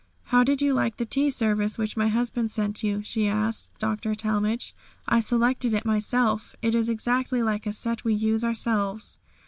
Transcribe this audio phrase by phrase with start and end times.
[0.23, 4.15] "How did you like the tea service which my husband sent you?" she asked Dr.
[4.15, 4.73] Talmage;
[5.07, 6.55] "I selected it myself.
[6.63, 9.19] It is exactly like a set we use ourselves."